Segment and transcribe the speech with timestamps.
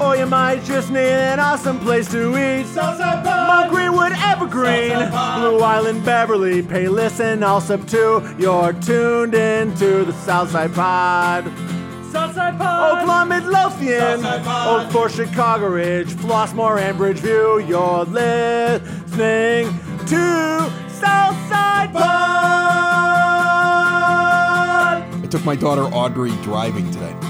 [0.00, 2.66] Or you might just need an awesome place to eat.
[2.66, 3.48] Southside Pod.
[3.48, 5.40] Mount Greenwood, Evergreen, Southside Pod.
[5.40, 8.22] Blue Island, Beverly, Pay Listen, all sub two.
[8.38, 11.50] You're tuned into the Southside Pod.
[12.12, 12.98] Southside Pod.
[12.98, 14.86] Oak Lawn, Midlothian, Southside Pod.
[14.86, 17.68] Oak Forest, Chicago Ridge, Flossmoor, and Bridgeview.
[17.68, 19.66] You're listening
[20.06, 22.04] to Southside Pod.
[25.12, 27.27] I took my daughter Audrey driving today.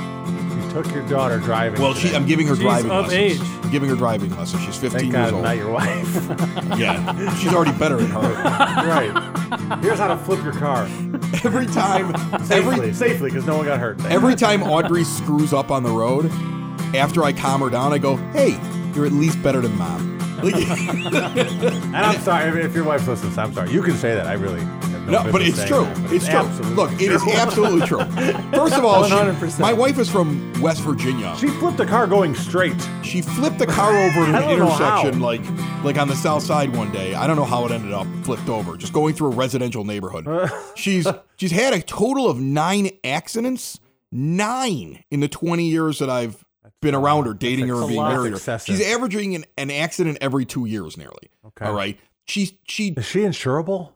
[0.82, 1.80] Took your daughter driving.
[1.80, 3.40] Well, she I'm giving her She's driving of lessons.
[3.40, 3.40] age.
[3.64, 4.62] I'm giving her driving lessons.
[4.64, 5.42] She's 15 Thank years God, old.
[5.42, 6.28] not your wife.
[6.78, 8.20] Yeah, she's already better than her.
[8.86, 9.78] right.
[9.82, 10.84] Here's how to flip your car
[11.44, 12.12] Every time,
[12.44, 14.04] safely, every safely, because no one got hurt.
[14.04, 16.26] every time Audrey screws up on the road,
[16.94, 18.50] after I calm her down, I go, "Hey,
[18.94, 23.36] you're at least better than mom." Like, And I'm sorry if, if your wife listens.
[23.38, 23.72] I'm sorry.
[23.72, 24.26] You can say that.
[24.28, 24.60] I really.
[25.10, 25.84] Have no, but it's saying true.
[25.84, 26.38] that, but It's true.
[26.38, 27.32] absolutely Look, it is true.
[27.32, 27.98] absolutely true.
[28.52, 29.58] First of all, she- 100%.
[29.60, 31.34] my wife is from West Virginia.
[31.38, 32.76] She flipped the car going straight.
[33.02, 34.98] She flipped the car over at I an don't know how.
[35.00, 35.40] intersection, like
[35.84, 37.14] like on the south side one day.
[37.14, 40.26] I don't know how it ended up flipped over, just going through a residential neighborhood.
[40.28, 40.48] Uh.
[40.74, 43.78] she's she's had a total of nine accidents,
[44.10, 46.44] nine in the twenty years that I've
[46.80, 48.12] been around her, dating her, a and being lot.
[48.12, 48.36] married her.
[48.36, 48.76] Excessive.
[48.76, 51.30] She's averaging an, an accident every two years, nearly.
[51.46, 51.64] Okay.
[51.64, 51.98] All right.
[52.26, 53.92] She she Is she insurable?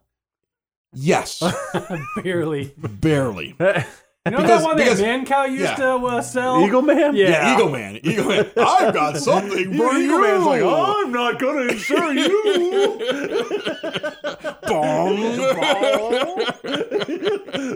[0.93, 1.43] Yes,
[2.23, 2.73] Barely.
[2.77, 3.55] barely.
[4.25, 5.75] You know Because- that one because- that Mancow used yeah.
[5.75, 6.61] to uh, sell?
[6.65, 7.13] Eagle Man?
[7.13, 7.27] Yeah.
[7.29, 8.49] Yeah, Eagle Man, Eagle Man.
[8.57, 10.21] I've got something for Eagle you.
[10.21, 12.33] Man's like, I'm not gonna insure you.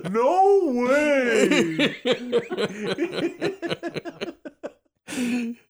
[0.09, 1.96] no way.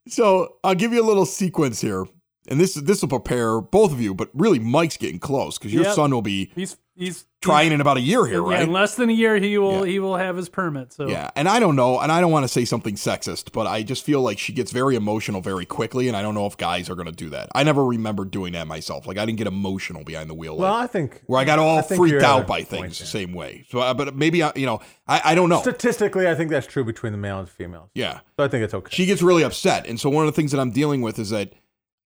[0.07, 2.05] So I'll give you a little sequence here,
[2.47, 4.13] and this this will prepare both of you.
[4.13, 5.95] But really, Mike's getting close because your Yep.
[5.95, 8.63] son will be He's he's trying in about a year here, Yeah, right?
[8.63, 9.91] in less than a year, he will Yeah.
[9.91, 10.91] he will have his permit.
[10.91, 13.67] So Yeah, and I don't know, and I don't want to say something sexist, but
[13.67, 16.57] I just feel like she gets very emotional very quickly, and I don't know if
[16.57, 17.49] guys are going to do that.
[17.53, 19.05] I never remember doing that myself.
[19.05, 21.59] Like I didn't get emotional behind the wheel, Well, like, I think where I got
[21.59, 23.65] all I freaked out by point things the same way.
[23.69, 25.61] So, uh, but maybe I, you know, I, I don't know.
[25.61, 27.89] statistically, I think that's true between the male and females.
[27.93, 28.89] Yeah, So I think it's okay.
[28.95, 29.85] she gets really upset.
[29.87, 31.53] And so one of the things that I'm dealing with is that,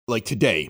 [0.07, 0.69] like today,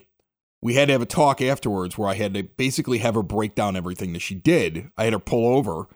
[0.62, 3.56] we had to have a talk afterwards where I had to basically have her break
[3.56, 4.90] down everything that she did.
[4.98, 5.88] I had her pull over,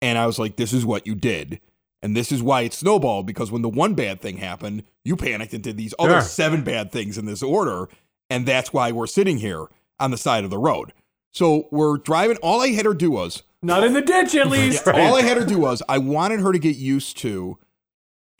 [0.00, 1.60] and I was like, "This is what you did."
[2.04, 5.54] And this is why it snowballed because when the one bad thing happened, you panicked
[5.54, 6.20] and did these other Sure.
[6.22, 7.88] seven bad things in this order.
[8.28, 9.66] And that's why we're sitting here
[10.00, 10.92] on the side of the road.
[11.32, 12.38] So we're driving.
[12.38, 14.88] All I had her do was not in the ditch at least.
[14.88, 17.56] all I had her do was I wanted her to get used to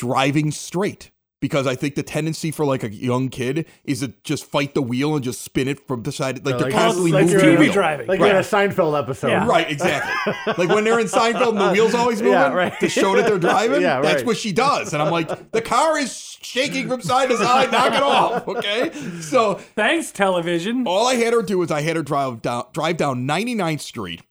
[0.00, 1.11] driving straight
[1.42, 4.80] because I think the tendency for like a young kid is to just fight the
[4.80, 6.36] wheel and just spin it from the side.
[6.46, 7.40] Like they're like- constantly like moving.
[7.40, 7.72] you're the wheel.
[7.72, 8.06] driving.
[8.06, 8.30] like Right.
[8.30, 9.28] in a Seinfeld episode.
[9.28, 9.46] Yeah.
[9.46, 10.32] Right, exactly.
[10.56, 12.72] like when they're in Seinfeld and the wheels always moving Yeah, right.
[12.80, 13.82] to show that they're driving.
[13.82, 14.02] Yeah, right.
[14.04, 14.92] That's what she does.
[14.94, 17.72] And I'm like, the car is shaking from side to side.
[17.72, 18.92] Knock it off, okay?
[19.20, 20.86] So Thanks, television.
[20.86, 24.22] all I had her do is I had her drive down drive down 99th Street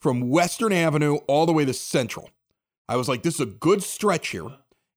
[0.00, 2.30] from Western Avenue all the way to Central.
[2.88, 4.46] I was like, this is a good stretch here.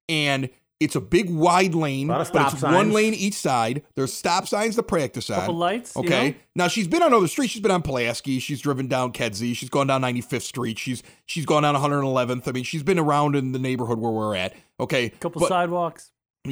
[0.10, 0.50] And
[0.80, 3.84] it's a big wide lane, Lot but stop it's one lane each side.
[3.96, 5.40] There's stop signs to practice at.
[5.40, 6.30] Couple lights, you Okay.
[6.30, 6.36] know?
[6.56, 7.52] Now she's been on other streets.
[7.54, 8.40] She's been on Pulaski.
[8.40, 9.56] She's driven down Kedzie.
[9.56, 10.78] She's gone down 95th Street.
[10.78, 12.48] She's she's gone down 111th.
[12.48, 14.54] I mean, she's been around in the neighborhood where we're at.
[14.80, 15.10] Okay.
[15.10, 16.12] Couple But- sidewalks.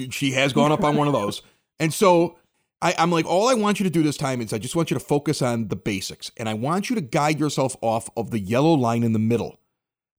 [0.09, 1.41] she has gone up on one of those.
[1.79, 2.37] And so
[2.81, 4.89] I, I'm like, all I want you to do this time is I just want
[4.91, 6.31] you to focus on the basics.
[6.37, 9.59] And I want you to guide yourself off of the yellow line in the middle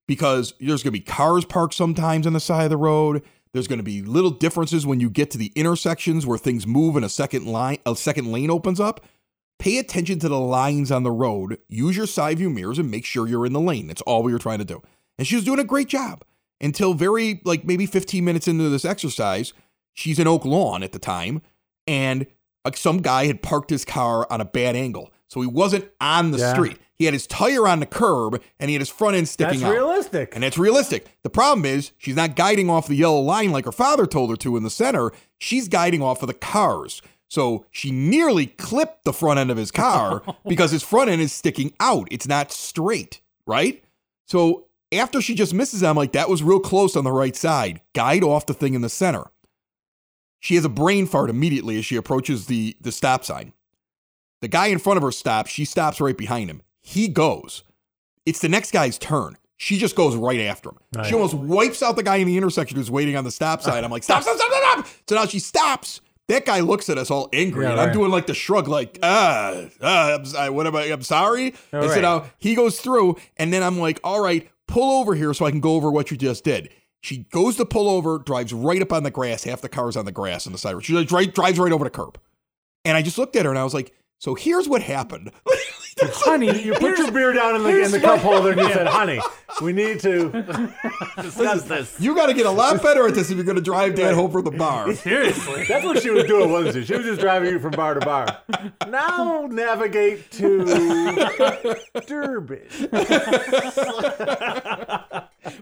[0.08, 3.22] because there's going to be cars parked sometimes on the side of the road.
[3.56, 6.94] There's going to be little differences when you get to the intersections where things move
[6.94, 9.04] and a second line, a second lane opens up.
[9.58, 11.58] Pay attention to the lines on the road.
[11.68, 13.86] Use your side view mirrors and make sure you're in the lane.
[13.86, 14.82] That's all we were trying to do.
[15.18, 16.22] And she was doing a great job
[16.60, 19.54] until very, like maybe 15 minutes into this exercise.
[19.94, 21.40] She's in Oak Lawn at the time,
[21.86, 22.26] and
[22.66, 25.10] uh, some guy had parked his car on a bad angle.
[25.28, 26.52] So he wasn't on the Yeah.
[26.52, 26.76] street.
[26.96, 29.70] He had his tire on the curb and he had his front end sticking That's
[29.70, 29.72] out.
[29.72, 30.34] realistic.
[30.34, 31.06] And it's realistic.
[31.22, 34.36] The problem is she's not guiding off the yellow line like her father told her
[34.36, 35.12] to in the center.
[35.38, 37.02] She's guiding off of the cars.
[37.28, 41.32] So she nearly clipped the front end of his car because his front end is
[41.32, 42.08] sticking out.
[42.10, 43.82] It's not straight, right?
[44.26, 47.80] So after she just misses, I'm like, that was real close on the right side.
[47.94, 49.24] Guide off the thing in the center.
[50.40, 53.52] She has a brain fart immediately as she approaches the, the stop sign.
[54.42, 55.50] The guy in front of her stops.
[55.50, 56.62] She stops right behind him.
[56.86, 57.64] He goes.
[58.26, 59.36] It's the next guy's turn.
[59.56, 61.04] She just goes right after him.
[61.04, 63.82] She almost wipes out the guy in the intersection who's waiting on the stop sign.
[63.82, 64.94] I'm like, stop, stop, stop, stop, stop.
[65.08, 66.00] So now she stops.
[66.28, 69.00] That guy looks at us all angry, Yeah, and I'm doing like the shrug, like,
[69.02, 70.84] ah, ah I'm, I, what am I?
[70.84, 71.54] I'm sorry.
[71.72, 75.34] and so now he goes through, and then I'm like, all right, pull over here
[75.34, 76.70] so I can go over what you just did.
[77.00, 79.42] She goes to pull over, drives right up on the grass.
[79.42, 80.84] Half the car's on the grass on the side.
[80.84, 82.18] She like, drives right over the curb.
[82.84, 85.32] And I just looked at her and I was like, so here's what happened.
[85.98, 88.86] Honey, You put your beer down in the, in the cup holder and you said,
[88.86, 89.18] honey,
[89.62, 90.28] we need to
[91.22, 91.98] discuss this.
[91.98, 94.12] you got to get a lot better at this if you're going to drive dad
[94.14, 94.92] home from the bar.
[94.96, 95.64] seriously.
[95.66, 96.84] That's what she was doing, wasn't she?
[96.84, 98.26] She was just driving you from bar to bar.
[98.86, 100.66] Now navigate to
[102.06, 102.60] Durbin.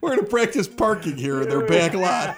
[0.00, 2.34] We're going to practice parking here in their back lot.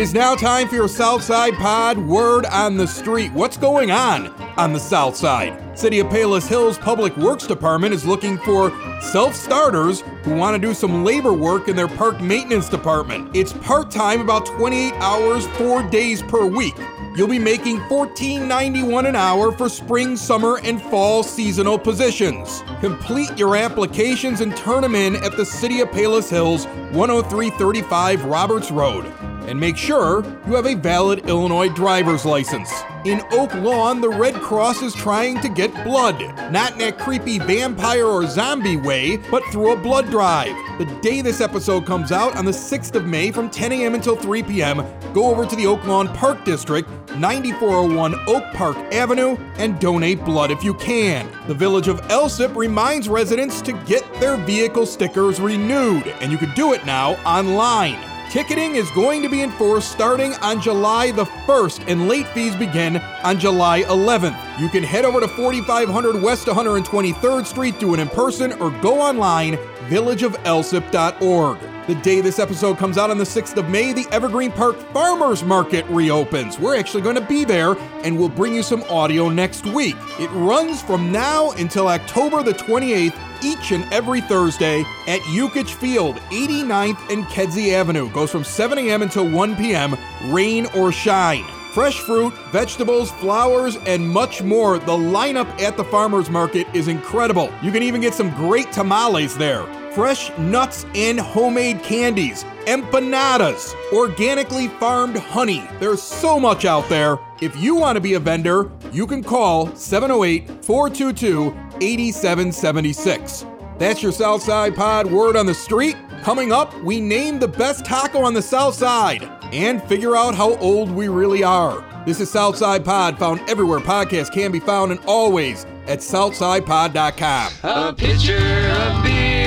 [0.00, 3.30] Is now time for your Southside Pod word on the street.
[3.34, 5.78] What's going on on the South Side?
[5.78, 10.58] City of Palos Hills Public Works Department is looking for self starters who want to
[10.58, 13.36] do some labor work in their park maintenance department.
[13.36, 16.76] It's part time, about 28 hours, four days per week.
[17.14, 22.62] You'll be making $14.91 an hour for spring, summer, and fall seasonal positions.
[22.80, 28.70] Complete your applications and turn them in at the City of Palos Hills, 10335 Roberts
[28.70, 29.29] Road.
[29.50, 32.70] And make sure you have a valid Illinois driver's license.
[33.04, 36.20] In Oak Lawn, the Red Cross is trying to get blood.
[36.52, 40.54] Not in that creepy vampire or zombie way, but through a blood drive.
[40.78, 43.96] The day this episode comes out, on the 6th of May from 10 a.m.
[43.96, 49.36] until 3 p.m., go over to the Oak Lawn Park District, 9401 Oak Park Avenue,
[49.56, 51.28] and donate blood if you can.
[51.48, 56.54] The village of Alsip reminds residents to get their vehicle stickers renewed, and you can
[56.54, 57.98] do it now online.
[58.30, 62.98] Ticketing is going to be enforced starting on July the 1st, and late fees begin
[63.24, 64.60] on July 11th.
[64.60, 69.00] You can head over to 4500 West 123rd Street, do it in person, or go
[69.00, 69.56] online,
[69.88, 71.69] villageofalsip.org.
[71.90, 75.42] The day this episode comes out on the 6th of May, the Evergreen Park Farmers
[75.42, 76.56] Market reopens.
[76.56, 79.96] We're actually going to be there, and we'll bring you some audio next week.
[80.20, 86.18] It runs from now until October the 28th each and every Thursday at Yukich Field,
[86.30, 88.08] 89th and Kedzie Avenue.
[88.12, 89.02] Goes from 7 a.m.
[89.02, 89.96] until 1 p.m.,
[90.26, 91.42] rain or shine.
[91.74, 94.78] Fresh fruit, vegetables, flowers, and much more.
[94.78, 97.52] The lineup at the farmers market is incredible.
[97.62, 99.66] You can even get some great tamales there.
[99.92, 105.64] Fresh nuts and homemade candies, empanadas, organically farmed honey.
[105.80, 107.18] There's so much out there.
[107.40, 111.48] If you want to be a vendor, you can call 708 422
[111.80, 113.46] 8776.
[113.78, 115.96] That's your Southside Pod word on the street.
[116.22, 120.54] Coming up, we name the best taco on the South Side and figure out how
[120.58, 121.84] old we really are.
[122.06, 127.52] This is Southside Pod, found everywhere podcasts can be found and always at SouthsidePod.com.
[127.62, 129.39] A pitcher of beer,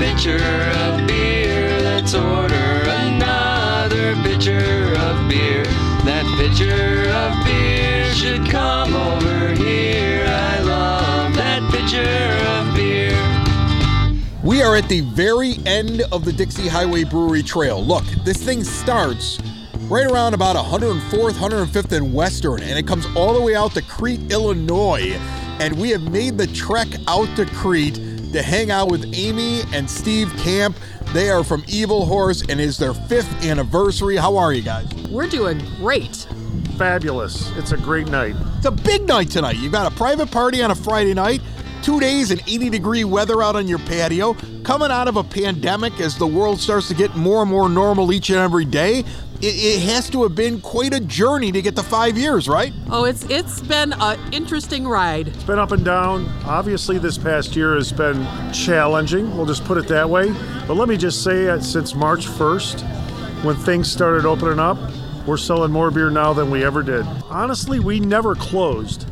[0.00, 0.42] pitcher
[0.80, 1.78] of beer.
[1.82, 5.64] Let's order another pitcher of beer.
[6.08, 10.24] That pitcher of beer should come over here.
[10.26, 12.00] I love that pitcher
[12.56, 13.12] of beer.
[14.42, 17.84] We are at the very end of the Dixie Highway Brewery Trail.
[17.84, 19.38] Look, this thing starts
[19.82, 23.82] right around about 104th, 105th, and Western, and it comes all the way out to
[23.82, 25.18] Crete, Illinois.
[25.60, 27.98] And we have made the trek out to Crete
[28.32, 30.76] to hang out with Amy and Steve Camp.
[31.12, 34.16] They are from Evil Horse, and it is their fifth anniversary.
[34.16, 34.86] How are you guys?
[35.10, 36.26] We're doing great.
[36.78, 37.50] fabulous.
[37.56, 38.34] It's a great night.
[38.56, 39.56] It's a big night tonight.
[39.56, 41.42] You've got a private party on a Friday night,
[41.82, 46.00] two days and 80 degree weather out on your patio, coming out of a pandemic
[46.00, 49.04] as the world starts to get more and more normal each and every day.
[49.42, 52.74] It, it has to have been quite a journey to get to five years, right?
[52.90, 55.28] Oh, it's it's been an interesting ride.
[55.28, 56.28] It's been up and down.
[56.44, 59.34] Obviously, this past year has been challenging.
[59.34, 60.30] We'll just put it that way.
[60.66, 62.82] But let me just say, that since March 1st,
[63.42, 64.76] when things started opening up,
[65.26, 67.06] we're selling more beer now than we ever did.
[67.30, 69.06] Honestly, we never closed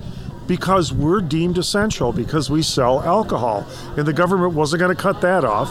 [0.46, 3.66] because we're deemed essential because we sell alcohol,
[3.96, 5.70] and the government wasn't going to cut that off.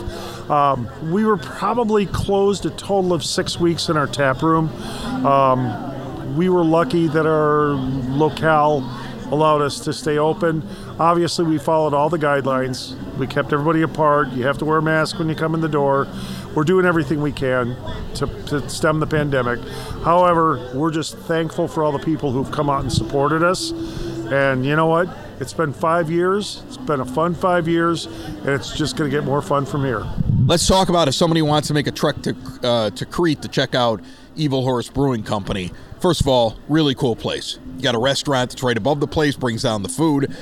[0.50, 4.70] Um, we were probably closed a total of six weeks in our tap room.
[5.26, 8.80] Um, we were lucky that our locale
[9.32, 10.66] allowed us to stay open.
[11.00, 12.96] Obviously, we followed all the guidelines.
[13.18, 14.30] We kept everybody apart.
[14.30, 16.08] You have to wear a mask when you come in the door.
[16.56, 17.76] We're doing everything we can
[18.16, 19.60] to, to stem the pandemic.
[20.04, 23.72] However, we're just thankful for all the people who've come out and supported us.
[24.32, 25.10] And you know what?
[25.40, 26.64] It's been five years.
[26.68, 29.84] It's been a fun five years, and it's just going to get more fun from
[29.84, 30.06] here.
[30.48, 33.50] Let's talk about if somebody wants to make a trek to uh, to Crete to
[33.50, 34.00] check out
[34.38, 35.74] Evil Horse Brewing Company.
[36.00, 37.60] First of all, really cool place.
[37.76, 40.34] You got a restaurant that's right above the place, brings down the food.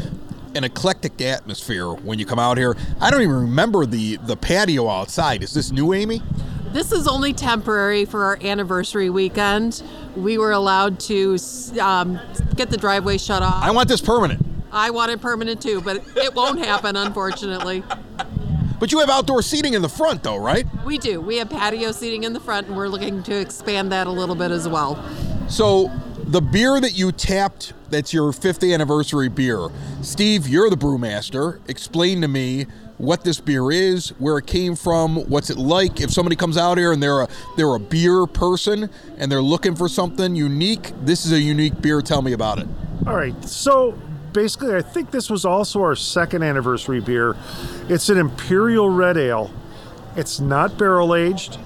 [0.53, 2.77] An eclectic atmosphere when you come out here.
[3.01, 5.41] I don't even remember the the patio outside.
[5.41, 6.21] Is this new, Amy?
[6.71, 9.81] This is only temporary for our anniversary weekend.
[10.15, 11.39] We were allowed to
[11.81, 12.19] um,
[12.55, 13.63] get the driveway shut off.
[13.63, 14.45] I want this permanent.
[14.71, 17.83] I want it permanent too, but it won't happen, unfortunately.
[18.86, 20.63] But you have outdoor seating in the front, though, right?
[20.86, 21.20] We do.
[21.20, 24.36] We have patio seating in the front, and we're looking to expand that a little
[24.36, 25.04] bit as well.
[25.50, 25.92] So,
[26.25, 29.70] the beer that you tapped, that's your fifth anniversary beer.
[30.04, 31.68] Steve, you're the brewmaster.
[31.68, 32.68] Explain to me
[33.00, 36.00] what this beer is, where it came from, what's it like.
[36.00, 37.27] If somebody comes out here and they're a
[37.58, 42.04] they're a beer person and they're looking for something unique, this is a unique beer.
[42.04, 42.68] Tell me about it.
[43.08, 43.34] All right.
[43.46, 44.00] So
[44.36, 47.36] basically, I think this was also our second anniversary beer.
[47.89, 49.50] It's an Imperial Red Ale.
[50.15, 51.58] It's not barrel aged.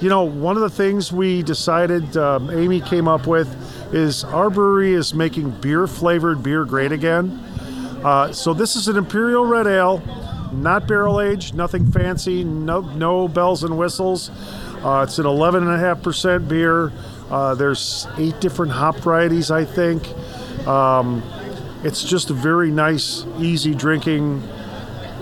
[0.00, 3.48] You know, one of the things we decided, um, Amy came up with,
[3.94, 7.30] is our brewery is making beer flavored beer great again.
[8.04, 10.02] Uh, so this is an Imperial Red Ale,
[10.52, 14.30] not barrel aged, nothing fancy, no no bells and whistles.
[14.84, 16.92] Uh, it's an 11.5% beer.
[17.30, 20.06] Uh, there's eight different hop varieties, I think.
[20.66, 21.22] Um,
[21.84, 24.42] it's just a very nice, easy drinking,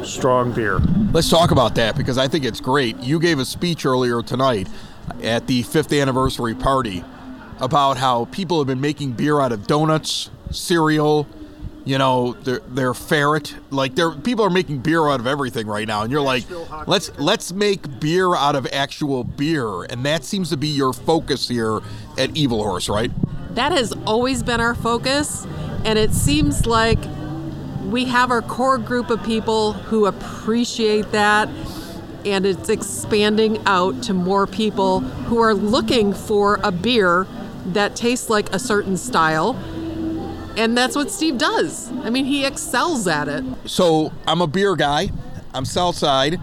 [0.04, 0.78] strong beer.
[1.12, 2.96] Let's talk about that because I think it's great.
[2.98, 4.68] You gave a speech earlier tonight
[5.22, 7.04] at the fifth anniversary party
[7.58, 11.26] about how people have been making beer out of donuts, cereal,
[11.84, 13.56] you know, their their ferret.
[13.70, 16.44] Like they people are making beer out of everything right now, and you're like,
[16.86, 21.48] let's let's make beer out of actual beer, and that seems to be your focus
[21.48, 21.80] here
[22.18, 23.10] at Evil Horse, right?
[23.54, 25.46] That has always been our focus,
[25.84, 26.98] and it seems like
[27.84, 31.48] we have our core group of people who appreciate that
[32.24, 37.26] and it's expanding out to more people who are looking for a beer
[37.66, 39.56] that tastes like a certain style
[40.56, 41.90] and that's what Steve does.
[42.02, 43.44] I mean, he excels at it.
[43.64, 45.10] So I'm a beer guy.
[45.54, 46.40] I'm Southside.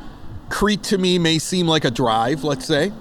[0.49, 2.91] Crete to me may seem like a drive, let's say.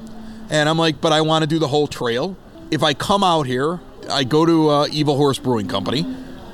[0.50, 2.36] And I'm like, but I want to do the whole trail.
[2.70, 3.80] If I come out here,
[4.10, 6.04] I go to uh, Evil Horse Brewing Company,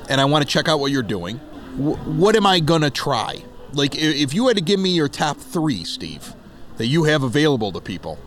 [0.08, 1.38] and I want to check out what you're doing.
[1.76, 3.42] What am I gonna try?
[3.72, 6.34] Like, if you had to give me your top three, Steve,
[6.76, 8.18] that you have available to people,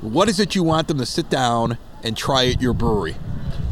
[0.00, 3.16] what is it you want them to sit down and try at your brewery?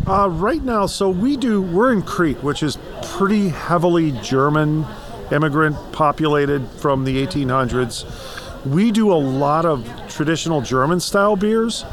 [0.06, 4.86] Uh, right now, so we do, we're in Crete, which is pretty heavily German
[5.32, 8.04] immigrant populated from the 1800s.
[8.64, 11.84] We do a lot of traditional German style beers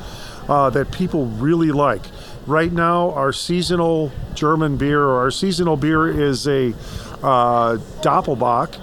[0.48, 2.04] uh, that people really like.
[2.46, 6.74] Right now, our seasonal German beer or our seasonal beer is a
[7.24, 8.76] uh, Doppelbock,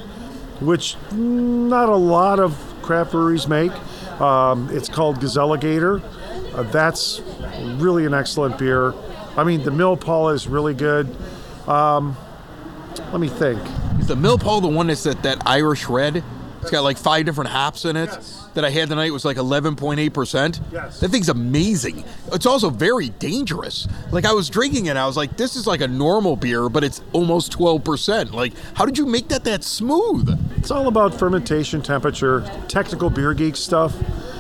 [0.60, 3.72] which not a lot of craft breweries make.
[4.18, 6.02] Um, it's called Gazelligator.
[6.54, 7.20] Uh, that's
[7.76, 8.94] really an excellent beer.
[9.36, 11.14] I mean, the Millpaul is really good.
[11.68, 12.16] Um,
[13.12, 13.60] let me think.
[13.98, 16.24] Is the Millpaul the one that's that, that Irish red?
[16.62, 18.08] It's got like five different hops in it.
[18.10, 18.39] Yes.
[18.54, 20.60] That I had tonight was like 11.8%.
[20.72, 21.00] Yes.
[21.00, 22.04] That thing's amazing.
[22.32, 23.86] It's also very dangerous.
[24.10, 26.82] Like I was drinking it, I was like, this is like a normal beer, but
[26.82, 28.32] it's almost 12%.
[28.32, 30.36] Like, how did you make that that smooth?
[30.56, 33.94] It's all about fermentation temperature, technical beer geek stuff.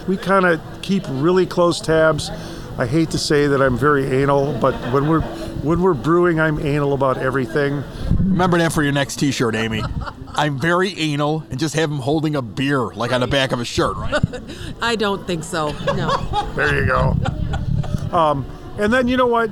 [0.08, 2.30] We kind of keep really close tabs.
[2.78, 5.22] I hate to say that I'm very anal, but when we're
[5.62, 7.82] when we're brewing, I'm anal about everything.
[8.18, 9.82] Remember that for your next T-shirt, Amy.
[10.34, 13.60] I'm very anal and just have him holding a beer like on the back of
[13.60, 14.24] a shirt, right?
[14.82, 15.72] I don't think so.
[15.94, 16.52] No.
[16.54, 17.16] There you go.
[18.16, 18.46] Um,
[18.78, 19.50] and then you know what?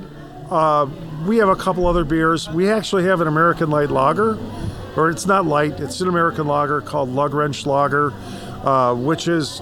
[0.49, 0.87] Uh,
[1.25, 2.49] we have a couple other beers.
[2.49, 4.39] We actually have an American light lager,
[4.95, 5.79] or it's not light.
[5.79, 8.13] It's an American lager called Lugwrench Lager,
[8.65, 9.61] uh, which is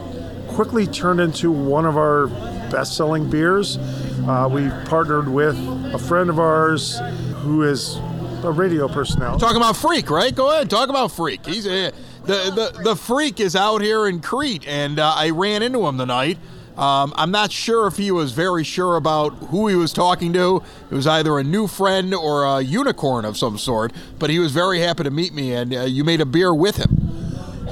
[0.49, 2.27] quickly turned into one of our
[2.71, 3.77] best-selling beers.
[4.25, 5.57] Uh, we partnered with
[5.93, 6.99] a friend of ours
[7.37, 7.97] who is
[8.43, 9.39] a radio personality.
[9.39, 10.33] Talking about Freak, right?
[10.33, 11.45] Go ahead, talk about Freak.
[11.45, 11.91] He's uh,
[12.23, 15.97] the the the Freak is out here in Crete, and uh, I ran into him
[15.97, 16.37] tonight.
[16.77, 20.61] Um, I'm not sure if he was very sure about who he was talking to.
[20.91, 24.51] It was either a new friend or a unicorn of some sort, but he was
[24.51, 27.07] very happy to meet me, and uh, you made a beer with him.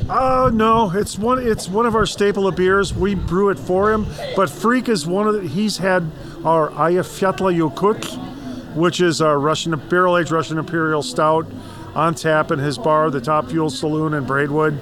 [0.09, 1.39] Oh no, it's one.
[1.39, 2.93] It's one of our staple of beers.
[2.93, 4.05] We brew it for him.
[4.35, 5.33] But Freak is one of.
[5.35, 6.11] The, he's had
[6.45, 11.47] our Eyjafjallajökull, which is our Russian barrel aged Russian Imperial Stout,
[11.95, 14.79] on tap in his bar, the Top Fuel Saloon in Braidwood,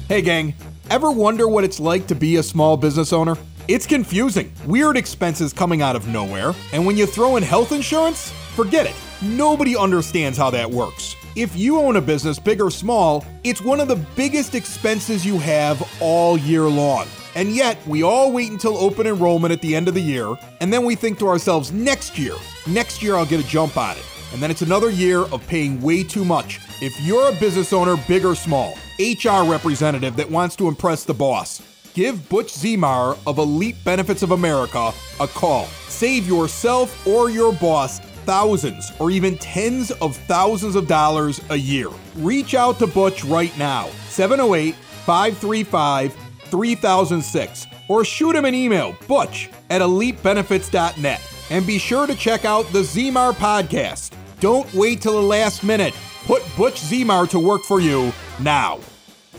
[0.10, 0.54] Hey, gang,
[0.90, 3.38] ever wonder what it's like to be a small business owner?
[3.70, 4.52] It's confusing.
[4.66, 6.54] Weird expenses coming out of nowhere.
[6.74, 8.96] And when you throw in health insurance, forget it.
[9.22, 11.16] Nobody understands how that works.
[11.38, 15.40] If you own a business, big or small, it's one of the biggest expenses you
[15.40, 17.08] have all year long.
[17.36, 20.72] And yet, we all wait until open enrollment at the end of the year, and
[20.72, 24.06] then we think to ourselves, next year, next year I'll get a jump on it.
[24.34, 26.60] And then it's another year of paying way too much.
[26.82, 31.14] If you're a business owner, big or small, HR representative that wants to impress the
[31.14, 31.62] boss,
[31.94, 35.66] give Butch Zemar of Elite Benefits of America a call.
[35.88, 41.90] Save yourself or your boss thousands or even tens of thousands of dollars a year.
[42.16, 44.76] Reach out to Butch right now, 708
[45.06, 51.22] 535 3006, or shoot him an email, butch at elitebenefits.net.
[51.52, 54.12] And be sure to check out the Zemar podcast.
[54.40, 55.94] Don't wait till the last minute.
[56.26, 58.80] Put Butch Zemar to work for you now.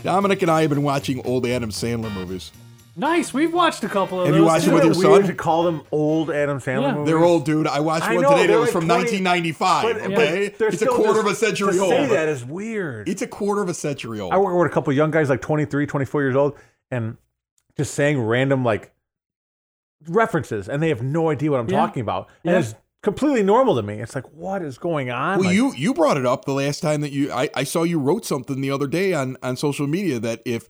[0.03, 2.51] Dominic and I have been watching old Adam Sandler movies.
[2.95, 3.31] Nice.
[3.33, 4.39] We've watched a couple of Have those.
[4.41, 5.29] you watched it with your Isn't it weird son?
[5.31, 6.91] to call them old Adam Sandler Yeah.
[6.93, 7.05] movies?
[7.07, 7.67] They're old, dude.
[7.67, 9.83] I watched I one know, today that they're was like from 20 1995.
[9.83, 11.89] But, okay, but they're it's a still quarter just- of a century to old.
[11.91, 13.07] say that is weird.
[13.09, 14.33] It's a quarter of a century old.
[14.33, 16.55] I work with a couple young guys, like 23, 24 years old,
[16.91, 17.17] and
[17.77, 18.91] just saying random like
[20.07, 21.77] references, and they have no idea what I'm Yeah.
[21.77, 22.27] talking about.
[22.43, 22.59] And Yeah.
[22.59, 23.95] it's completely normal to me.
[23.99, 25.39] It's like, what is going on?
[25.39, 27.83] Well, Like, you you brought it up the last time that you I, I saw
[27.83, 30.67] you wrote something the other day on on social media that if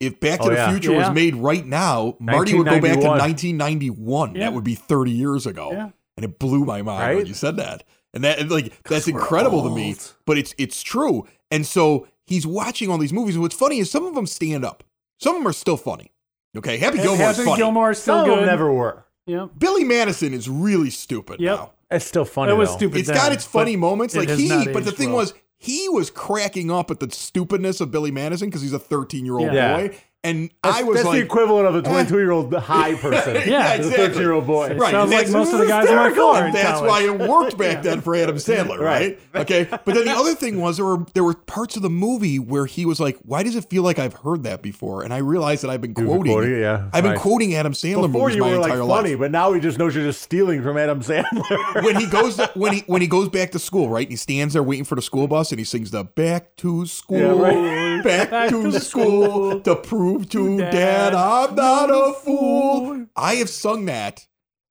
[0.00, 0.70] if Back oh, to Oh, the yeah.
[0.70, 1.08] Future Yeah.
[1.08, 3.18] was made right now, Marty would go back to 1991.
[3.18, 4.34] 1991.
[4.36, 4.40] Yeah.
[4.44, 5.90] That would be 30 years ago, Yeah.
[6.16, 7.82] and it blew my mind when you said that.
[8.14, 11.26] And that like that's we're incredible to me, but it's it's true.
[11.50, 14.64] And so he's watching all these movies, and what's funny is some of them stand
[14.64, 14.84] up.
[15.18, 16.12] Some of them are still funny.
[16.56, 17.56] Okay, Happy Gilmore's Happy funny.
[17.58, 18.32] Gilmore's still some good.
[18.34, 19.04] of them never were.
[19.26, 19.50] Yep.
[19.58, 21.58] Billy Madison is really stupid Yep.
[21.58, 21.72] now.
[21.90, 22.52] It's still funny.
[22.52, 22.76] It was though.
[22.76, 22.98] stupid.
[23.00, 24.14] It's then, got its funny but moments.
[24.14, 25.18] it Like has he, not but the aged thing well.
[25.18, 29.24] was, he was cracking up at the stupidness of Billy Madison because he's a 13
[29.24, 29.76] year old Yeah.
[29.88, 29.96] boy.
[30.24, 33.34] And That's, I was that's like, the equivalent of a 22 year old high person.
[33.48, 33.90] Yeah, to the exactly.
[34.08, 34.74] 13 year old boy.
[34.74, 34.90] right.
[34.90, 37.28] sounds like most of the guys on my hysterical, floor and in That's why it
[37.28, 39.18] worked back then for Adam Sandler, right?
[39.34, 39.64] Okay.
[39.70, 42.66] But then the other thing was there were there were parts of the movie where
[42.66, 45.62] he was like, "Why does it feel like I've heard that before?" And I realized
[45.62, 46.90] that I've been quoting, quoting yeah.
[46.92, 49.18] I've been quoting Adam Sandler Before movies you my were like funny, life.
[49.20, 51.84] but now he just knows you're just stealing from Adam Sandler.
[51.84, 54.04] when he goes to, when he when he goes back to school, right?
[54.06, 56.86] And he stands there waiting for the school bus, and he sings the "Back to
[56.86, 58.02] School, Yeah, right.
[58.02, 64.26] Back, to, school, to prove to Dad, I'm not a fool." I have sung that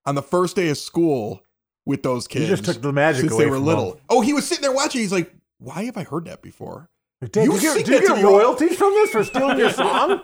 [0.05, 1.41] on the first day of school
[1.85, 2.47] with those kids.
[2.49, 3.91] just took the magic since away they were from little.
[3.93, 4.01] them.
[4.09, 5.01] Oh, he was sitting there watching.
[5.01, 6.89] He's like, "Why have I heard that before?"
[7.31, 10.21] Did You you, get, did you get royalties from this for stealing your song?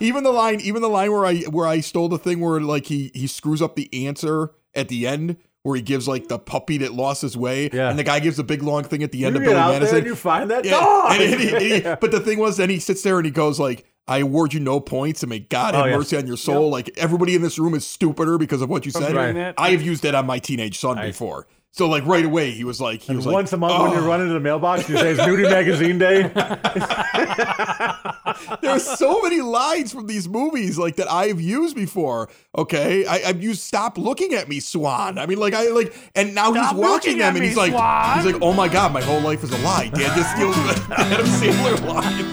[0.00, 2.86] even the line, even the line where I where I stole the thing where like
[2.86, 5.36] he he screws up the answer at the end.
[5.64, 7.90] Where he gives like the puppy that lost his way, Yeah.
[7.90, 10.04] and the guy gives the big long thing at the end you of Billy Madison.
[10.04, 11.12] you find that Yeah, dog.
[11.20, 13.58] and he- and he- but the thing was, then he sits there and he goes
[13.58, 16.36] like, "I award you no points, and may God oh, have Oh, mercy on your
[16.36, 19.16] soul." Like everybody in this room is stupider because of what you said.
[19.58, 21.48] I have used that on my teenage son before.
[21.70, 23.94] So like right away, he was like, he was like, Once a month when "Oh."
[23.94, 26.22] you're running the mailbox, you say it's Nudie Magazine Day.
[28.62, 32.28] There's so many lines from these movies like that I've used before.
[32.56, 36.34] Okay, I, I've used "Stop looking at me, Swan." I mean, like I like, and
[36.34, 38.16] now Stop he's watching them, at and me, he's like, Swan.
[38.18, 40.94] he's like, "Oh my god, my whole life is a lie." Dad just steals the
[40.98, 42.24] Adam Sandler line.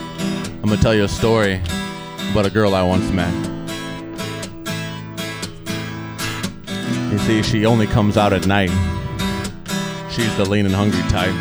[0.63, 1.61] I'm gonna tell you a story
[2.31, 3.33] about a girl I once met.
[7.11, 8.71] You see, she only comes out at night.
[10.15, 11.35] She's the lean and hungry type.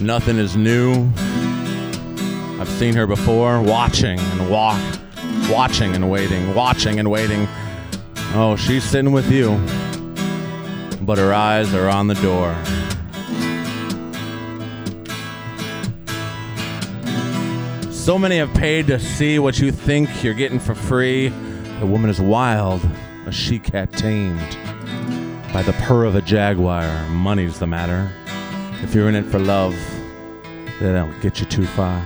[0.00, 1.10] Nothing is new.
[2.60, 4.80] I've seen her before, watching and walk,
[5.50, 7.48] watching and waiting, watching and waiting.
[8.34, 9.56] Oh, she's sitting with you,
[11.04, 12.54] but her eyes are on the door.
[17.90, 21.30] So many have paid to see what you think you're getting for free.
[21.80, 22.80] The woman is wild,
[23.26, 24.59] a she cat tamed.
[25.52, 28.08] By the purr of a jaguar, money's the matter.
[28.82, 29.74] If you're in it for love,
[30.80, 32.00] they don't get you too far.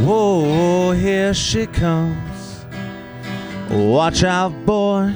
[0.00, 2.64] Whoa, here she comes.
[3.68, 5.14] Watch out, boy,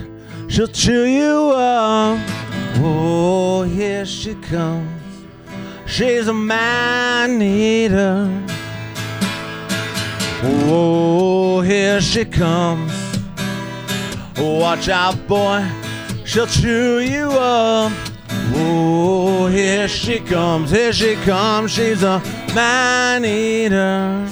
[0.48, 2.18] she'll chew you up.
[2.78, 5.24] Whoa, here she comes.
[5.86, 8.26] She's a man eater.
[10.42, 12.92] Whoa, here she comes.
[14.36, 15.66] Watch out, boy,
[16.26, 17.92] she'll chew you up.
[18.52, 21.72] Whoa, here she comes, here she comes.
[21.72, 22.20] She's a
[22.54, 24.26] man eater.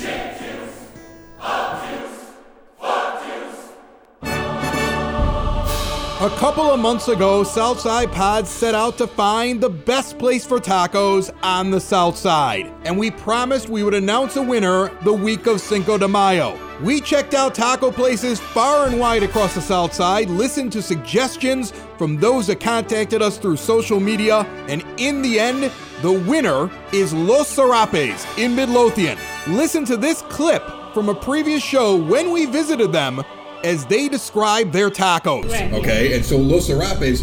[6.20, 10.58] A couple of months ago, Southside Pod set out to find the best place for
[10.58, 15.46] tacos on the South Side, and we promised we would announce a winner the week
[15.46, 16.63] of Cinco de Mayo.
[16.82, 21.72] We checked out taco places far and wide across the South Side, listened to suggestions
[21.96, 25.70] from those that contacted us through social media, and in the end,
[26.02, 29.16] the winner is Los Serapes in Midlothian.
[29.46, 33.22] Listen to this clip from a previous show when we visited them
[33.62, 35.72] as they describe their tacos.
[35.72, 37.22] Okay, and so Los Serapes,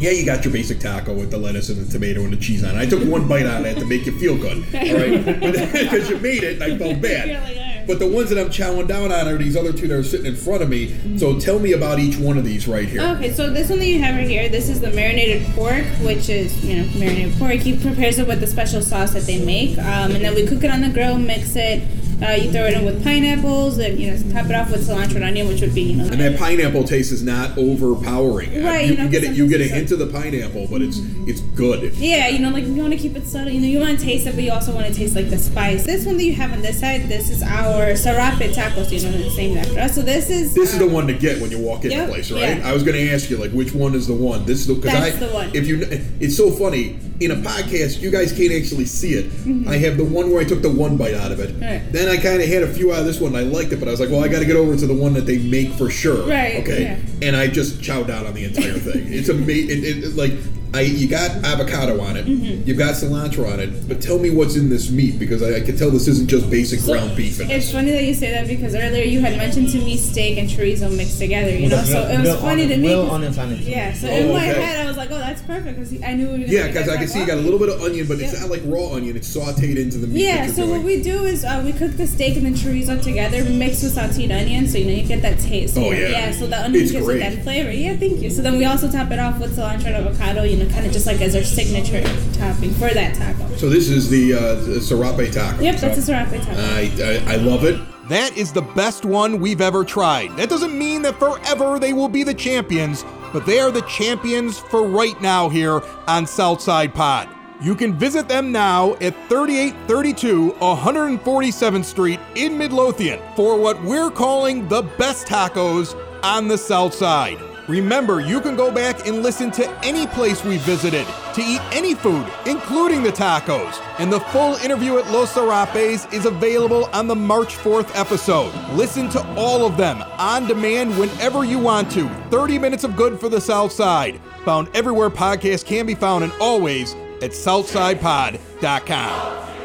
[0.00, 2.64] yeah, you got your basic taco with the lettuce and the tomato and the cheese
[2.64, 2.78] on it.
[2.78, 5.40] I took one bite out of it to make you feel good, all right?
[5.40, 7.86] Because you made it, and I felt bad.
[7.86, 10.26] But the ones that I'm chowing down on are these other two that are sitting
[10.26, 11.18] in front of me.
[11.18, 13.02] So tell me about each one of these right here.
[13.02, 16.28] Okay, so this one that you have right here, this is the marinated pork, which
[16.28, 17.54] is you know marinated pork.
[17.54, 20.62] He prepares it with the special sauce that they make, um, and then we cook
[20.64, 21.82] it on the grill, mix it.
[22.22, 25.16] Uh, you throw it in with pineapples, and you know top it off with cilantro
[25.16, 26.04] and onion, which would be you know.
[26.04, 28.62] And that pineapple taste is not overpowering.
[28.62, 29.32] Right, you, you know, you get it.
[29.34, 31.94] You get a hint of the pineapple, but it's it's good.
[31.94, 33.52] Yeah, you know, like you want to keep it subtle.
[33.52, 35.38] You know, you want to taste it, but you also want to taste like the
[35.38, 35.84] spice.
[35.84, 38.90] This one that you have on this side, this is our sarape tacos.
[38.92, 39.94] You know, the same after us.
[39.94, 42.12] So this is This is the one to get when you walk in Yep, the
[42.12, 42.58] place, right?
[42.58, 42.68] yeah.
[42.68, 44.44] I was going to ask you like which one is the one.
[44.44, 45.50] This is the because I the one.
[45.54, 45.80] if you
[46.20, 49.26] it's so funny in a podcast you guys can't actually see it.
[49.68, 51.50] I have the one where I took the one bite out of it.
[51.50, 51.62] Mm-hmm.
[51.62, 51.92] Right.
[51.92, 53.34] Then I kind of had a few out of this one.
[53.34, 54.86] and I liked it, but I was like, well, I got to get over to
[54.86, 56.26] the one that they make for sure.
[56.28, 56.82] Right, Okay.
[56.82, 57.26] yeah.
[57.26, 59.12] And I just chowed down on the entire thing.
[59.12, 59.70] It's amazing.
[59.78, 60.32] It, it, it- like
[60.72, 62.62] I you got avocado on it, Mm-hmm.
[62.68, 65.60] you've got cilantro on it, but tell me what's in this meat because I, I
[65.60, 67.40] can tell this isn't just basic So, ground beef.
[67.40, 67.72] In It's this.
[67.72, 70.94] funny that you say that because earlier you had mentioned to me steak and chorizo
[70.96, 71.50] mixed together.
[71.50, 72.88] You know, so it was funny to me.
[72.88, 73.60] Real 'cause- onions on it.
[73.60, 74.60] Yeah, so Oh, in my okay.
[74.62, 76.88] head I was like, oh, that's perfect because I knew we were gonna Yeah, because
[76.88, 78.92] I can see you got a little bit of onion, but it's not like raw
[78.94, 79.16] onion.
[79.16, 80.22] It's sautéed into the meat.
[80.22, 83.02] Yeah, so you're what we do is uh, we cook the steak and the chorizo
[83.02, 85.76] together, mixed with sauteed onion, so you know you get that taste.
[85.76, 86.08] Oh, yeah.
[86.10, 86.32] yeah.
[86.32, 87.22] So the onion It's gives great.
[87.22, 87.72] it that flavor.
[87.72, 88.30] Yeah, thank you.
[88.30, 90.92] So then we also top it off with cilantro and avocado, you know, kind of
[90.92, 92.02] just like as our signature
[92.34, 93.56] topping for that taco.
[93.56, 95.62] So this is the, uh, the serape taco.
[95.62, 96.60] Yep, that's a sriracha taco.
[96.60, 96.90] I,
[97.28, 97.80] I I love it.
[98.08, 100.36] That is the best one we've ever tried.
[100.36, 104.58] That doesn't mean that forever they will be the champions, but they are the champions
[104.58, 107.28] for right now here on Southside Pod.
[107.62, 114.66] You can visit them now at 3832 147th Street in Midlothian for what we're calling
[114.68, 115.94] the best tacos
[116.24, 117.38] on the South Side.
[117.70, 121.94] Remember, you can go back and listen to any place we visited to eat any
[121.94, 123.80] food, including the tacos.
[124.00, 128.52] And the full interview at Los Serapes is available on the March 4th episode.
[128.72, 132.08] Listen to all of them on demand whenever you want to.
[132.30, 134.20] 30 minutes of good for the South Side.
[134.44, 139.59] Found everywhere podcasts can be found and always at southsidepod.com.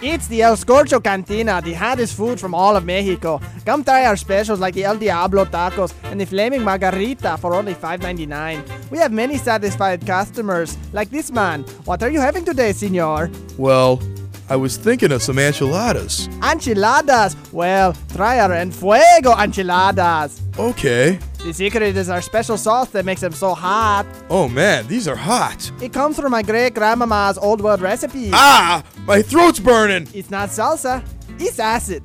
[0.00, 3.40] It's the El Scorcho Cantina, the hottest food from all of Mexico.
[3.66, 7.74] Come try our specials like the El Diablo tacos and the Flaming Margarita for only
[7.74, 8.90] $5.99.
[8.92, 11.64] We have many satisfied customers, like this man.
[11.84, 13.28] What are you having today, senor?
[13.56, 14.00] Well,
[14.48, 16.28] I was thinking of some enchiladas.
[16.44, 17.36] Enchiladas!
[17.52, 20.40] Well, try our En Fuego enchiladas.
[20.56, 21.18] Okay.
[21.44, 24.06] The secret is our special sauce that makes them so hot.
[24.30, 25.70] Oh man, these are hot.
[25.82, 28.30] It comes from my great grandmama's old world recipe.
[28.32, 30.06] Ah, my throat's burning.
[30.12, 31.02] It's not salsa,
[31.40, 32.02] it's acid.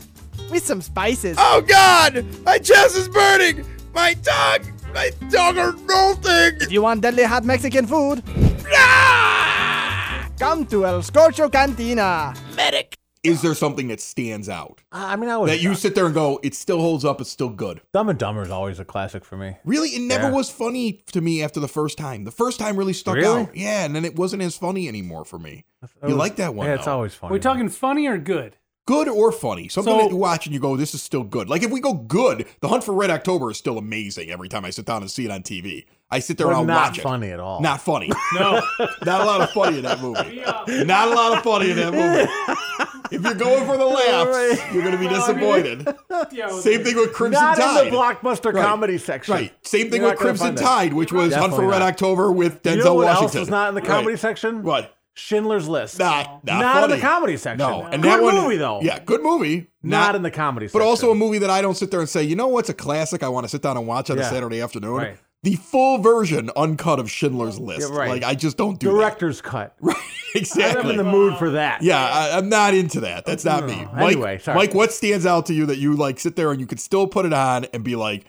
[0.49, 1.35] With some spices.
[1.39, 3.65] Oh god, my chest is burning.
[3.93, 6.61] My tongue, my tongue are melting.
[6.61, 8.23] If you want deadly hot Mexican food,
[8.71, 10.29] ah!
[10.39, 12.33] come to El Scorcho Cantina.
[12.55, 12.95] Medic.
[13.23, 14.81] Is there something that stands out?
[14.91, 17.29] I mean, I was That you sit there and go, it still holds up, it's
[17.29, 17.81] still good.
[17.93, 19.55] Dumb and Dumber is always a classic for me.
[19.63, 20.31] Really, it never Yeah.
[20.31, 22.25] was funny to me after the first time.
[22.25, 23.41] The first time really stuck Really?
[23.43, 23.55] out.
[23.55, 25.63] Yeah, and then it wasn't as funny anymore for me.
[25.81, 26.67] It You was- like that one?
[26.67, 26.93] Yeah, it's though.
[26.95, 27.31] always funny.
[27.31, 28.57] We're talking funny or good?
[28.85, 29.69] good or funny.
[29.69, 31.49] Something So- that you watch and you go, this is still good.
[31.49, 34.65] Like if we go good, The Hunt for Red October is still amazing every time
[34.65, 35.85] I sit down and see it on TV.
[36.11, 37.01] I sit there But and I'll not watch it.
[37.01, 37.61] funny at all.
[37.61, 38.11] Not funny.
[38.33, 38.61] No.
[39.05, 40.43] Not a lot of funny in that movie.
[40.83, 42.89] Not a lot of funny in that movie.
[43.13, 45.87] If you're going for the laughs, you're going to be disappointed.
[46.31, 47.87] Yeah, Same thing with Crimson not Tide.
[47.87, 48.63] in the blockbuster Right.
[48.65, 49.33] comedy section.
[49.33, 49.53] Right.
[49.65, 50.55] Same thing You're with Crimson.
[50.55, 51.89] Tide, which was Hunt for Red not.
[51.89, 53.37] October with Denzel You know what Washington.
[53.39, 54.19] else is not in the comedy Right.
[54.19, 54.63] section?
[54.63, 54.95] What?
[55.15, 55.99] Schindler's List.
[55.99, 57.57] Not, not, Not in the comedy section.
[57.59, 58.79] No, and Good that one, movie, though.
[58.81, 59.67] Yeah, good movie.
[59.83, 60.79] Not, in the comedy section.
[60.79, 61.07] but section.
[61.07, 63.21] also a movie that I don't sit there and say, you know what's a classic?
[63.21, 64.93] I want to sit down and watch on a Saturday afternoon.
[64.95, 65.17] Right.
[65.43, 67.91] The full version, uncut of Schindler's List.
[67.91, 68.09] Yeah, right.
[68.09, 69.75] Like I just don't do Director's cut.
[69.81, 69.97] that.
[70.35, 70.81] Exactly.
[70.83, 71.81] I'm in the mood for that.
[71.81, 73.25] Yeah, I, I'm not into that.
[73.25, 73.85] That's not me.
[73.93, 74.57] Mike, Anyway, sorry.
[74.57, 77.07] Mike, what stands out to you that you like sit there and you could still
[77.07, 78.25] put it on and be like,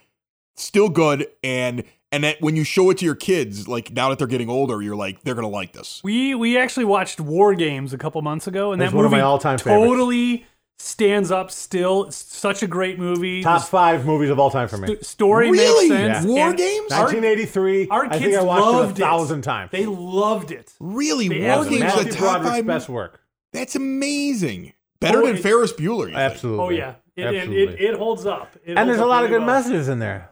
[0.57, 4.18] still good, and and that when you show it to your kids, like now that
[4.18, 6.00] they're getting older, you're like, they're gonna like this.
[6.05, 9.11] We we actually watched War Games a couple months ago, and It's that one of
[9.12, 10.44] movie my all-time favorites.
[10.79, 11.51] Totally stands up.
[11.51, 13.43] Still, it's such a great movie.
[13.43, 14.89] Top The five movies of all time for me.
[14.89, 15.89] st- story Really?
[15.89, 16.27] makes sense.
[16.27, 16.93] War and Games?
[16.93, 17.89] Our, 1983.
[17.89, 19.71] our I kids think I watched loved it a thousand times.
[19.71, 20.73] They loved it.
[20.81, 22.67] Really, They War absolutely Games loved the top Broderick's five.
[22.67, 23.21] best work.
[23.53, 24.73] That's amazing.
[25.01, 26.01] Better Oh, than it- Ferris Bueller.
[26.01, 26.17] you think?
[26.17, 26.65] Absolutely.
[26.65, 27.63] Oh yeah, it, it, Absolutely.
[27.75, 28.57] it, it holds up.
[28.65, 29.57] It and holds there's a up lot of really good well.
[29.57, 30.31] messages in there.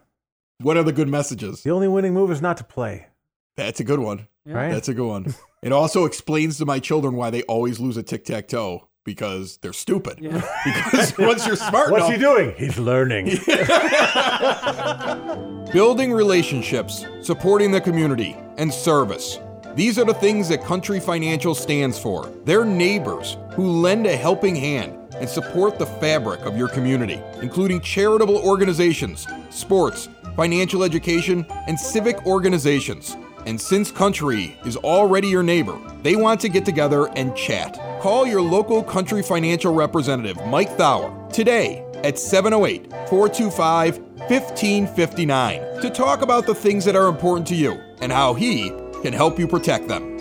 [0.59, 1.63] What are the good messages?
[1.63, 3.07] The only winning move is not to play.
[3.57, 4.29] That's a good one.
[4.47, 4.71] Right?
[4.73, 5.35] That's a good one.
[5.63, 9.59] It also explains to my children why they always lose a tic tac toe because
[9.59, 10.19] they're stupid.
[10.65, 12.55] Because once you're smart What's enough, he doing?
[12.57, 13.27] He's learning.
[15.73, 19.39] Building relationships, supporting the community, and service.
[19.75, 22.31] These are the things that Country Financial stands for.
[22.45, 27.81] They're neighbors who lend a helping hand and support the fabric of your community, including
[27.81, 33.17] charitable organizations, sports, financial education, and civic organizations.
[33.47, 37.77] And since Country is already your neighbor, they want to get together and chat.
[38.03, 46.23] Call your local Country Financial representative, Mike Thauer, today at 708 425 1559 to talk
[46.23, 48.71] about the things that are important to you and how he
[49.03, 50.19] can help you protect them.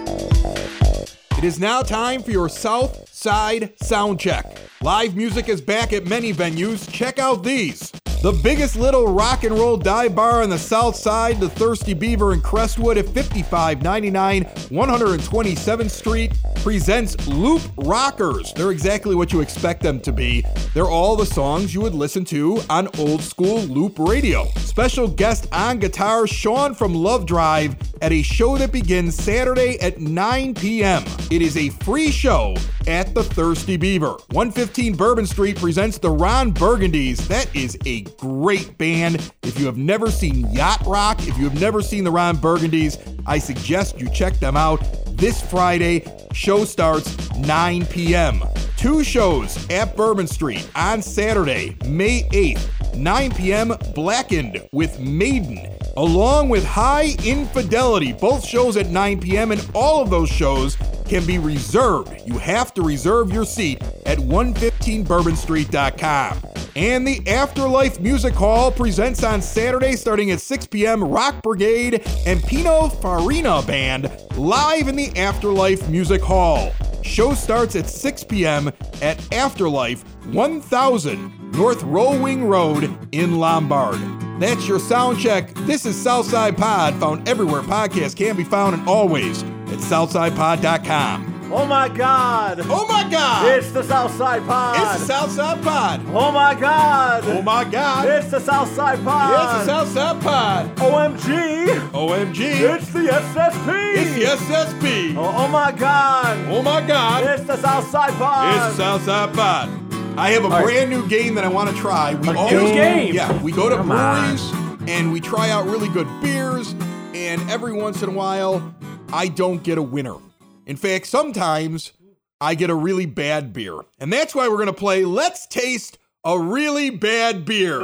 [1.40, 4.60] It is now time for your South Side Sound Check.
[4.84, 6.88] Live music is back at many venues.
[6.88, 7.92] Check out these.
[8.22, 12.34] The biggest little rock and roll dive bar on the south side, the Thirsty Beaver
[12.34, 18.54] in Crestwood at 5599 127th Street, presents Loop Rockers.
[18.54, 20.46] They're exactly what you expect them to be.
[20.76, 24.46] They're all the songs you would listen to on old school loop radio.
[24.58, 30.00] Special guest on guitar, Sean from Love Drive, at a show that begins Saturday at
[30.00, 31.04] 9 p.m.
[31.32, 32.56] It is a free show
[32.88, 34.14] at the Thirsty Beaver.
[34.32, 37.28] 115 Bourbon Street presents the Ron Burgundies.
[37.28, 39.32] That is a great band.
[39.44, 42.98] If you have never seen Yacht Rock, if you have never seen the Ron Burgundies,
[43.26, 44.80] I suggest you check them out
[45.18, 46.06] this Friday.
[46.34, 48.44] Show starts 9 p.m.
[48.78, 53.74] Two shows at Bourbon Street on Saturday, May 8th, 9 p.m.
[53.94, 58.14] Blackened with Maiden, along with Hi Infidelity.
[58.14, 59.52] Both shows at 9 p.m.
[59.52, 62.12] and all of those shows can be reserved.
[62.26, 66.61] You have to reserve your seat at 115bourbonstreet.com.
[66.76, 71.04] And the Afterlife Music Hall presents on Saturday starting at 6 p.m.
[71.04, 76.72] Rock Brigade and Pino Farina Band live in the Afterlife Music Hall.
[77.04, 78.72] Show starts at 6 p.m.
[79.02, 84.00] at Afterlife 1000 North Rohlwing Road in Lombard.
[84.40, 85.54] That's your sound check.
[85.66, 91.31] This is Southside Pod, found everywhere podcasts can be found and always at southsidepod.com.
[91.54, 92.62] oh my God!
[92.66, 93.58] Oh my God!
[93.58, 94.78] It's the Southside Pod.
[94.82, 96.02] It's the Southside Pod.
[96.08, 97.24] oh my God!
[97.26, 98.08] Oh my God!
[98.08, 99.60] It's the Southside Pod.
[99.60, 100.76] It's the Southside Pod.
[100.78, 101.90] OMG!
[101.92, 102.40] OMG!
[102.76, 103.96] It's the SSP.
[103.96, 105.16] It's the SSP.
[105.16, 106.38] Oh, oh my God!
[106.50, 107.24] Oh my God!
[107.26, 108.56] It's the Southside Pod.
[108.56, 109.70] It's the Southside Pod.
[110.18, 110.64] I have a right.
[110.64, 112.16] brand new game that I want to try.
[112.16, 113.14] We A always, new game?
[113.14, 114.36] Yeah, we go to Come on.
[114.36, 116.74] breweries and we try out really good beers,
[117.14, 118.74] and every once in a while,
[119.14, 120.16] I don't get a winner.
[120.66, 121.92] In fact, sometimes
[122.40, 123.80] I get a really bad beer.
[124.00, 127.80] And that's why we're going to play Let's Taste a Really Bad Beer.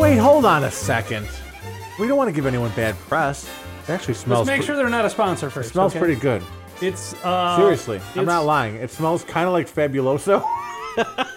[0.00, 1.28] Wait, hold on a second.
[2.00, 3.48] We don't want to give anyone bad press.
[3.84, 4.48] It actually smells.
[4.48, 5.70] Let's make sure they're not a sponsor first.
[5.70, 6.00] It smells okay?
[6.00, 6.42] pretty good.
[6.80, 8.74] It's uh, Seriously, I'm it's not lying.
[8.74, 10.44] It smells kind of like Fabuloso.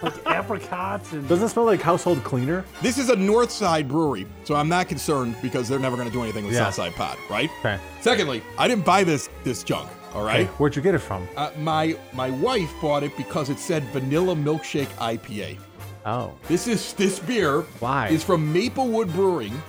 [0.02, 2.64] like apricots and Doesn't it smell like household cleaner?
[2.82, 6.12] This is a North Side brewery, so I'm not concerned because they're never going to
[6.12, 6.64] do anything with Yeah.
[6.64, 7.50] Southside Pod, right?
[7.60, 7.78] Okay.
[8.00, 10.46] Secondly, I didn't buy this this junk, all right?
[10.46, 11.26] Hey, where'd you get it from?
[11.36, 15.58] Uh, my my wife bought it because it said vanilla milkshake IPA.
[16.04, 16.32] Oh.
[16.48, 17.62] This is this beer.
[17.80, 18.08] Why?
[18.08, 19.60] Is from Maplewood Brewing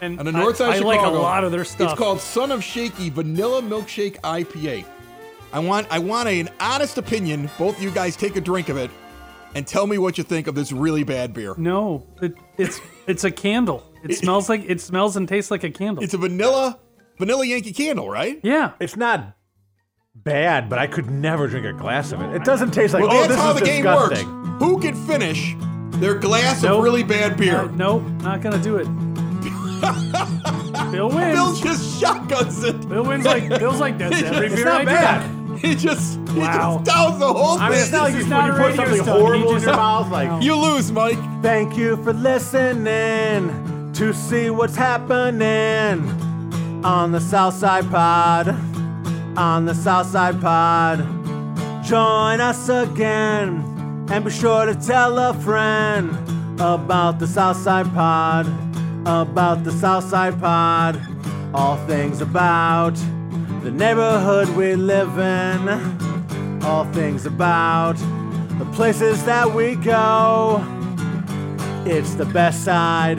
[0.00, 1.90] and on the north side I, of I like a lot of their stuff.
[1.92, 4.84] It's called Son of Shaky Vanilla Milkshake IPA.
[5.52, 7.50] I want I want an honest opinion.
[7.58, 8.90] Both of you guys take a drink of it
[9.54, 11.54] and tell me what you think of this really bad beer.
[11.58, 13.82] no, it, it's it's a candle.
[14.04, 16.02] It smells like it smells and tastes like a candle.
[16.02, 16.78] It's a vanilla
[17.18, 18.40] vanilla Yankee candle, right?
[18.42, 18.72] yeah.
[18.80, 19.36] It's not
[20.14, 22.34] bad, but I could never drink a glass of it.
[22.34, 23.02] It doesn't taste like.
[23.02, 24.20] Well, oh, that's this how is the game works.
[24.58, 25.54] Who can finish
[26.00, 26.78] Their glass Nope.
[26.78, 27.56] of really bad beer.
[27.62, 28.86] Uh, nope, not gonna do it.
[30.92, 31.34] Bill wins.
[31.34, 32.88] Bill just shotguns it.
[32.88, 35.30] Bill wins like Bill's like that's every It's beer not I bad.
[35.30, 35.41] drink.
[35.68, 37.82] He just he just downs the whole I mean, thing.
[37.82, 39.20] it's not like This you, is not you a put radio something stunt.
[39.20, 40.10] Horrible in just- your mouth.
[40.10, 41.18] Like you lose, Mike.
[41.42, 46.08] Thank you for listening to see what's happening
[46.84, 48.48] on the Southside Pod.
[49.36, 50.98] On the Southside Pod.
[51.84, 56.10] Join us again and be sure to tell a friend
[56.60, 58.46] about the Southside Pod.
[59.06, 61.00] About the Southside Pod.
[61.54, 62.96] All things about
[63.62, 66.62] the neighborhood we live in.
[66.64, 67.94] All things about
[68.58, 70.64] the places that we go.
[71.84, 73.18] It's the best side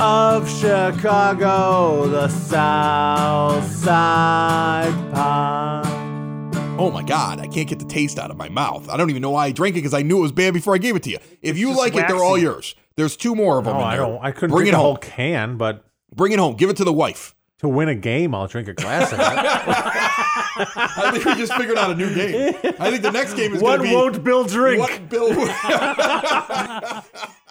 [0.00, 5.86] of Chicago, the South Side Pod.
[6.78, 8.88] Oh my god, I can't get the taste out of my mouth.
[8.88, 10.74] I don't even know why I drank it because I knew it was bad before
[10.74, 11.18] I gave it to you.
[11.42, 12.74] If you just like it, they're all yours.
[12.96, 13.76] There's two more of them.
[13.76, 14.18] oh, in I don't.
[14.24, 15.00] I couldn't Bring drink it a whole home.
[15.02, 16.56] can, but Bring it home.
[16.56, 17.34] Give it to the wife.
[17.62, 19.24] To win a game, I'll drink a glass of it.
[19.24, 22.54] I think we just figured out a new game.
[22.78, 24.80] I think the next game is What be won't Bill drink?
[24.80, 25.30] what Bill.